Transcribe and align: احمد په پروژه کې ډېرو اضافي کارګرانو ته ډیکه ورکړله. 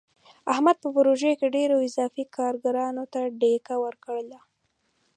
احمد 0.53 0.77
په 0.83 0.89
پروژه 0.95 1.31
کې 1.39 1.53
ډېرو 1.55 1.75
اضافي 1.87 2.23
کارګرانو 2.37 3.03
ته 3.13 3.19
ډیکه 3.41 3.75
ورکړله. 3.85 4.39